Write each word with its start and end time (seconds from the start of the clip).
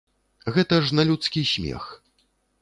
Гэта 0.55 0.79
ж 0.85 0.97
на 1.01 1.05
людскі 1.09 1.45
смех. 1.53 1.83